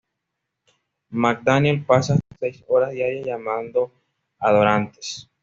McDaniel 1.11 1.85
pasa 1.85 2.15
hasta 2.15 2.35
seis 2.39 2.63
horas 2.67 2.89
diarias 2.93 3.23
llamando 3.23 3.91
a 4.39 4.51
donantes. 4.51 5.29